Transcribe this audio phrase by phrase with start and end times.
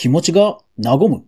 [0.00, 1.24] 気持ちが和む。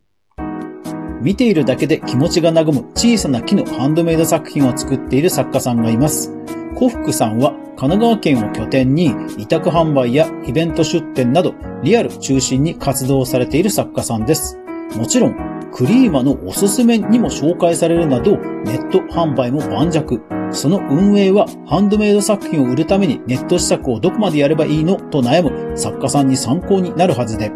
[1.20, 6.32] 見ているだけで気持ちが和む小さな木のハンドメイド作品を作っている作家さんがいます。
[6.74, 14.58] 古福さんは神奈川県を拠点に委託販売やイベント出店などリアル中心に活動されている作家さんです。
[14.96, 20.02] もちろん、クリーマのおすすめにも紹介されるなどネット販売も盤石。
[20.50, 27.52] その運営はハンドメイド作品を売るためにネット施策をどこまでやればいいのと悩む作家さんに参考になるはずで。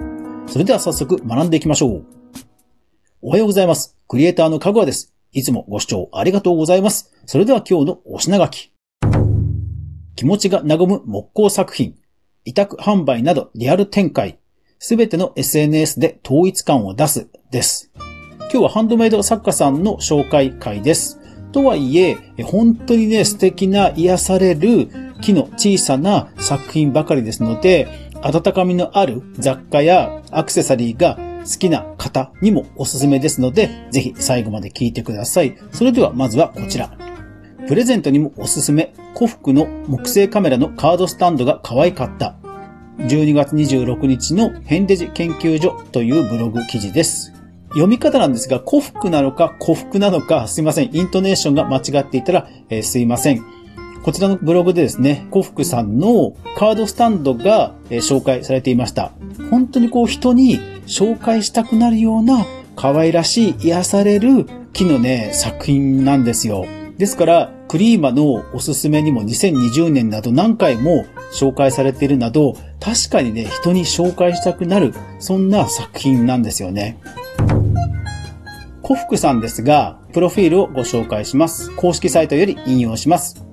[0.48, 2.04] それでは早速学んでいきましょう。
[3.20, 3.96] おはようございます。
[4.06, 5.12] クリエイターのかぐわです。
[5.32, 7.12] いつもご視聴ありがとうございます。
[7.26, 8.72] それでは今日のお品書き。
[10.14, 11.96] 気持ちが和む木工作品。
[12.44, 14.38] 委託販売などリアル展開。
[14.78, 17.90] すべての SNS で統一感を出すです。
[18.38, 21.18] 今日はハンドメイド作家さんの紹介会です。
[21.50, 24.88] とはいえ、本当にね、素敵な癒される
[25.20, 27.88] 木の小さな作品ばかりですので、
[28.22, 35.56] 温かみのある雑貨やアクセサリーが好きな方にもおすすめですので、ぜひ最後まで聞いてください。
[35.72, 36.90] それではまずはこちら。
[37.66, 42.36] プレゼントにもおすすめ、古服の木製カメラのカードスタンドが可愛かった。
[42.98, 47.32] 12月26日のヘンデジ研究所というブログ記事です。
[47.70, 50.94] 読み方なんですが、古服なのか古服なのか、すいません。
[50.94, 53.55] イントネーションが間違っていたら、えー、すいません。
[54.06, 59.10] こちらのブログでですね、古福さんのカードスタンドが、紹介されていました。
[59.50, 62.46] 本当にこう人に紹介したくなるような
[62.76, 66.66] 可愛らしい癒される木のね、作品なんですよ。
[66.98, 76.96] ですから、クリーマのおすすめにも2020年など何回も紹介されているなど、確かにね、人に紹介したくなる、そんな作品なんですよね。
[78.84, 81.74] 古福さんですが、プロフィールをご紹介します。
[81.74, 83.45] 公式サイトより引用します。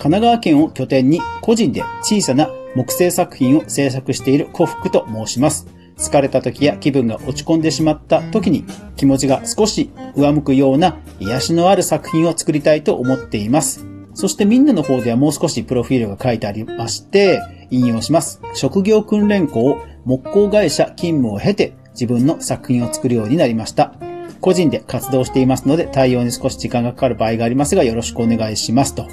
[0.00, 5.66] 神奈川県を拠点に個人で小さな木製作品を制作している古福と申します。
[5.98, 8.64] 疲れた時や気分が落ち込んでしまった時に
[8.96, 13.84] 気持ちが少し上向くような癒しのある作品を作りたいと思っています。
[14.14, 17.38] そしてみんなの方ではもう少しプロフィールが書いてありまして、
[17.70, 18.40] 引用します。
[18.54, 23.92] 職業訓練校木工会社勤務を経て自分の作品を作るようになりました。
[24.40, 29.06] 個人で活動していますので、対応に少し時間がかかる場合がありますが、よろしくお願いしますと。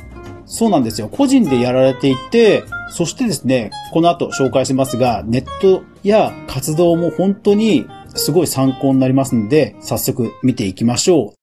[0.47, 1.09] そうなんですよ。
[1.09, 7.85] 個人でやられていて、そしてですね、この後紹介しますが、ネットや活動も本当に
[8.15, 11.37] すごい参考になりますので、早速見ていきましょう。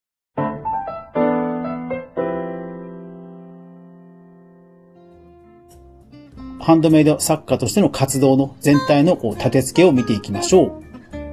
[6.60, 10.80] ハンドメイド作家としての活動の全体の立て付けを見ていきましょ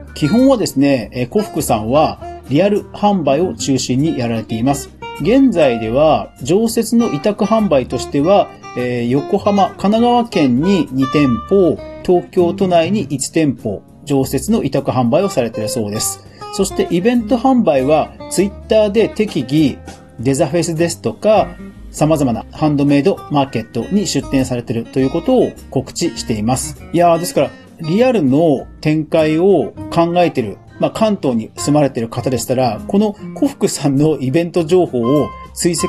[0.10, 0.14] う。
[0.14, 4.90] 基本はですね、古福さんはリアル販売を中心にやられています。
[5.20, 16.26] 現在では、常設の委託販売としては、えー、横浜、神奈川県に2店舗、東京都内に1店舗、常設の委託販売をされているそうです。
[16.54, 19.78] そしてイベント販売は、ツイッターで適宜、
[20.20, 21.50] デザフェスですとか、
[21.92, 26.82] 様々なハンドメイドマーケットに出店されているということを告知しています。
[26.94, 27.52] いやー、ですから、
[27.82, 35.86] リアルの展開を考えているまあ、関東に住まれている方でしたら、この古福さんのイベント情報を追跡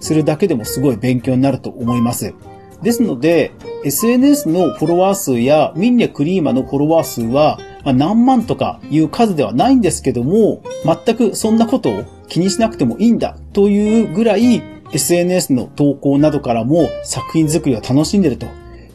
[0.00, 2.34] するだけでもすごい勉強になると思います。
[2.82, 3.52] ですので、
[3.86, 14.62] SNS のフォロワー数やミンネクリーマのフォロワー数は、ま、何万とかいう数ではないんですけども、全くそんなことを気にしなくてもいいんだというぐらい
[14.92, 18.46] SNS の投稿などからも作品作りを楽しんでると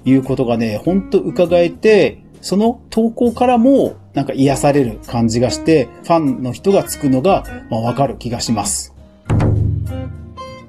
[0.05, 8.93] いうことがね、ほんと伺えて、その投稿からもなんか癒される感じがして、ファンの人がつくのが、まあ、わかる気がします。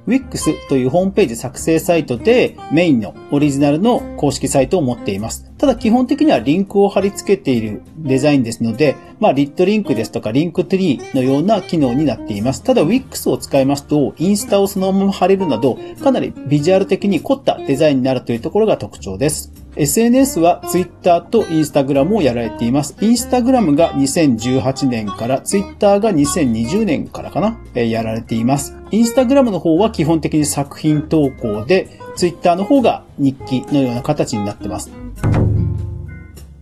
[0.07, 5.51] Wix というホームページ作成サイトでメインのオリジナルの公式サイトを持っています。
[5.57, 12.63] ただ基本的にはリンクを貼り付けているデザインですので、まあリットリンクですとかリンクツリーのような機能になっています。
[12.63, 19.53] ただ Wix を使いますとインスタをそのまま貼れるなどかなりビジュアル的に凝ったデザインになるというところが特徴です。
[19.77, 22.95] SNS は Twitter と Instagram をやられています。
[22.95, 28.75] Instagram が2018年から、Twitter が2020年からかな、えやられています。
[28.91, 34.91] Instagram の方は基本的に作品投稿で、Twitter の方が日記のような形になっています。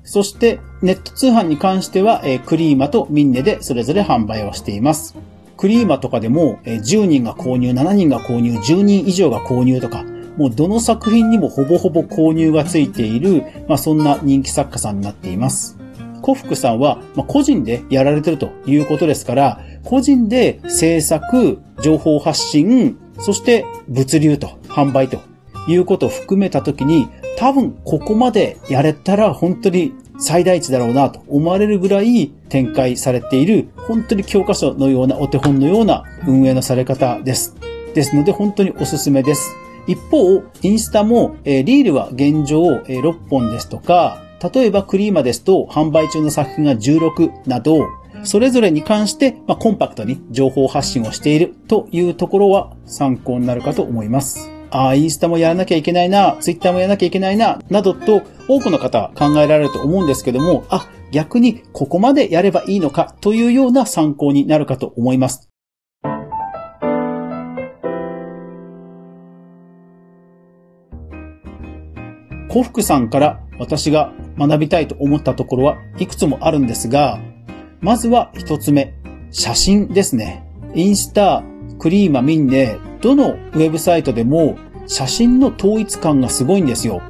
[0.08, 5.14] そして、ネット通販に関しては、えクリーマとミンネでそれぞれ販売をしています。
[5.58, 10.04] クリーマとかでも、え10人が購入、7人が購入、10人以上が購入とか、
[10.38, 15.76] もうどの作品にもほぼほぼ購入がついている、まあそんな人気作家さんになっています。
[16.22, 25.20] 古福さんは、まあ、個人でやられてるということですから、個人で制作、情報発信、そして物流と販売と
[25.68, 27.08] いうことを含めたときに、
[27.38, 37.54] 多分ここまでやれたら本当に最大値だろうなと思われるぐらい展開されている、本当に教科書のようなお手本のような運営のされ方です。
[37.94, 39.54] ですので本当におすすめです。
[39.86, 44.20] 一方、インスタも、え、リールは現状、え、6本ですとか、
[44.52, 47.86] 例えばクリーマですと販売中の作品が16など、
[48.24, 54.57] それぞれに関して、ま、コンパクトに情報発信をしているというところは参考になるかと思います。
[54.70, 65.48] ああ、インスタもやらなきゃいけないな、ツイッターもやらなきゃいけないな、などと多くの方考えられると思うんですけども、あ、逆にここまでやればいいのかというような参考になるかと思います。
[72.48, 77.20] 幸福さんから私が学びたいと思ったところはいくつもあるんですが、
[77.80, 78.94] まずは一つ目、
[79.30, 80.44] 写真ですね。
[80.74, 81.42] インスタ、
[81.78, 84.56] クリーマ、ミンネ、どのウェブサイトでも
[84.86, 87.02] 写真の統一感がすごいんですよ。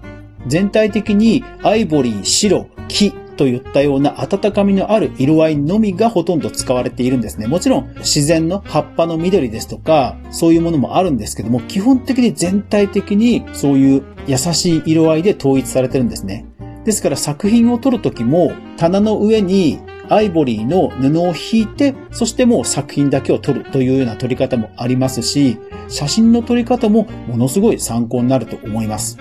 [0.47, 7.47] 全体的にアイボリー、白、木といったような温かみのある色合いのみがほとんど使われているんですね。
[7.47, 16.47] もちろん自然の葉っぱの緑ですとか、そういうものもあるんですけども、基本的に全体的にそういう優しい色合いで統一されてるんですね。
[16.85, 19.79] ですから作品を撮るときも棚の上に
[20.11, 25.59] アイボリーの布を引いて、そしてもう作品だけを撮るというような撮り方もありますし、
[25.89, 29.19] 写真の撮り方もものすごい参考になると思います。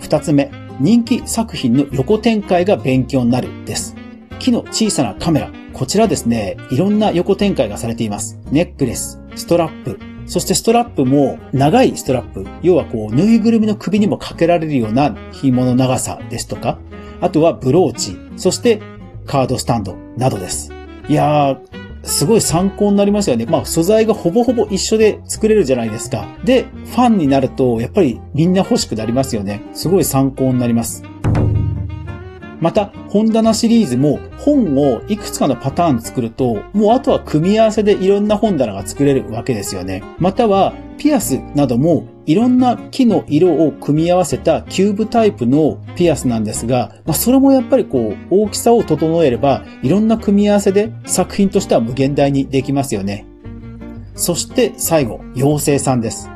[0.00, 0.50] 二つ目、
[0.80, 3.96] 人気作品の横展開が勉強になるです。
[4.38, 5.50] 木の小さなカメラ。
[5.72, 8.38] こちらですね、いろんな横展開がされています。
[8.50, 16.78] ネックレス、ストラップ、そしてストラップも長いストラップ、要はこう、ぬいぐるみの首にもかけられるような紐の長さですとか、
[17.20, 18.80] あとはブローチ、そして
[19.28, 20.72] カードスタンドなどです。
[21.08, 21.58] いやー、
[22.02, 23.46] すごい参考になりますよね。
[23.46, 26.26] まあ素材がほぼほぼ一緒で作れるじゃないですか。
[26.44, 29.62] で、ファンになると、やっぱりみんな欲しくなりますよね。
[29.74, 31.04] すごい参考になります。
[32.60, 40.02] また、本棚シリーズも本をいくつかのパターン作ると、もうあとは組み合わせでいろんな本棚が作れるわけですよね。
[40.18, 53.24] または、ピアスなどもいろんな木の色を組み合わせたキューブタイプのピアスなんですが、まあ、それもやっぱりこう、大きさを整えれば、いろんな組み合わせで作品としては無限大にできますよね。
[54.14, 56.28] そして最後、妖精さんです。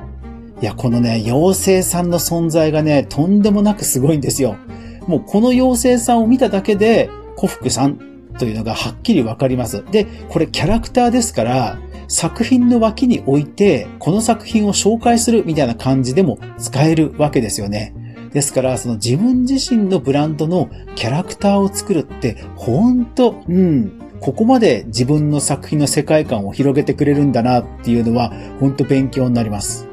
[0.62, 4.56] いや、このね、妖精さんの存在がね、とんでもなくすごいんですよ。
[5.06, 7.98] もうこの妖精さんを見ただけで、古福さん
[8.38, 9.84] というのがはっきりわかります。
[9.90, 11.78] で、これキャラクターですから、
[12.08, 17.94] 作品の脇に置いて、この作品を紹介するみたいな感じでも使えるわけですよね。
[18.32, 29.88] ですから、その自分自身のブランドのキャラクターを作るって、ほんと、うん、ここまで自分の作品の世界観を広げてくれるんだなっていうのは、ほんと勉強になります。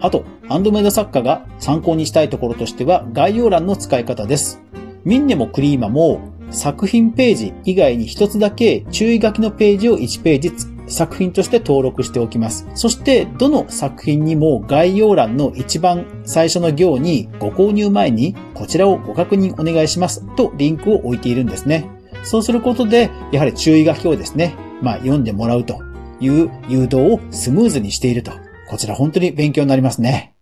[0.00, 4.60] あと、ハンドメイド作家が参考にしたいところとしては概要欄の使い方です。
[5.04, 10.52] ミンネもクリーマも作品ページ以外に一つだけ注意書きのページを1ページ
[10.86, 12.66] 作品として登録しておきます。
[12.74, 21.88] そして、どの作品にも概要欄の一番最初の行にご購入前にこちらをご確認お願いしますとリンクを置いているんですね。
[22.24, 25.80] そうすることで、やはり注意書きをですね、まあ読んでもらうと
[26.20, 28.32] いう誘導をスムーズにしていると
[28.72, 30.34] こちら本当に勉強になりますね。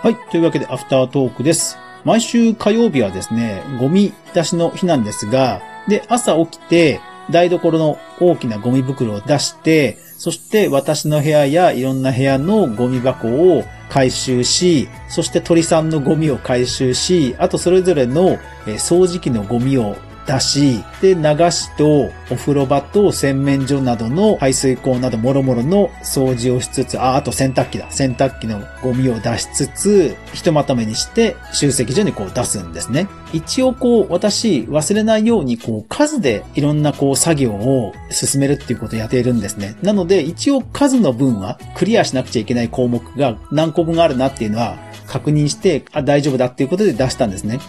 [0.00, 0.16] はい。
[0.30, 1.76] というわけで、アフタートークです。
[2.08, 19.94] 毎週火曜日はですね、ゴミ出しの日なんですが、で、朝起きて、台所の大きなゴミ袋を出して、そして私の部屋やいろんな部屋のゴミ箱を回収し、そして鳥さんのゴミを回収し、あとそれぞれの掃除機のゴミを
[20.28, 27.90] 出し、で、流しとお風呂場と洗面所などの排水口などもろもろの掃除をしつつ、あ、あと洗濯機だ。
[27.90, 33.08] 洗濯機のゴミを出しつつ、ひとまとめにして集積所にこう出すんですね。
[33.32, 39.76] 一応こう、私忘れないようにこう、数でいろんなこう作業を進めるっていうことをやっているんですね。
[39.82, 47.60] なので、一応数の分はクリアしなくちゃいけない項目が何個分あるなっていうのは確認して、あ、大丈夫だっていうことで出したんですね。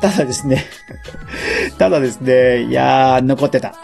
[0.00, 0.64] ただですね
[1.78, 3.74] ただですね、いやー、残ってた。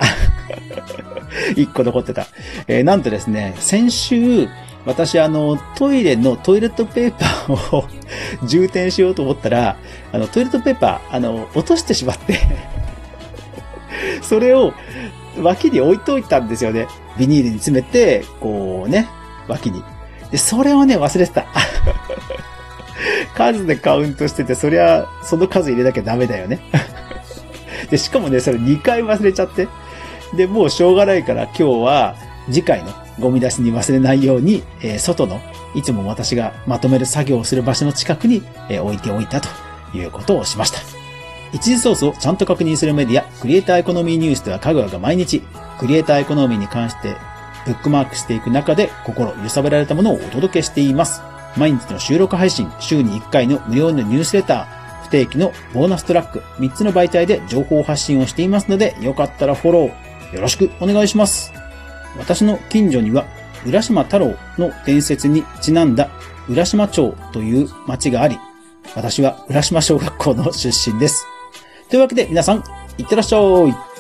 [1.57, 2.27] 一個残ってた。
[2.69, 4.49] えー、なんとですね、先週、
[4.85, 7.85] 私あの、トイレのトイレットペーパーを
[8.47, 9.77] 充填しようと思ったら、
[10.13, 12.39] あの、トイレットペーパー、あの、落としてしまって
[14.23, 14.73] それを
[15.41, 16.87] 脇に置いといたんですよね。
[17.19, 19.09] ビニールに詰めて、こうね、
[19.49, 19.83] 脇に。
[20.31, 21.47] で、それをね、忘れてた。
[23.37, 26.61] 数でカウントしてて、そりゃ、その数入れなきゃダメだよね。
[27.91, 29.69] で、しかもね、それ2回忘れちゃって。
[30.35, 32.15] で、もうしょうがないから今日は
[32.51, 35.41] 次回のゴミ出しに忘れないように、えー、外の、
[35.75, 39.49] いつも私がまとめる作業をする場所の近くに、えー、置いておいたと
[39.95, 40.79] いうことをしました。
[41.53, 45.43] 一時ソースをちゃんと確認するメディア、クリエイターエコノミーニュースではかぐわが毎日、
[45.79, 47.15] クリエイターエコノミーに関して
[47.67, 51.32] ブックマークしていく中で心揺さぶられたものをお届けしています。
[51.57, 61.53] 毎日の収録配信、週に1回の無料のニュースレター、不定期のボーナストラック、3つの媒体で情報発信をしていますので、よかったらフォロー、よろしくお願いします。
[62.19, 63.27] 私の近所には、
[63.67, 66.11] 浦島太郎の伝説にちなんだ
[66.49, 68.39] 浦島町という町があり、
[68.97, 71.27] 私は浦島小学校の出身です。
[71.89, 72.65] というわけで皆さん、
[72.99, 73.92] いってらっしゃい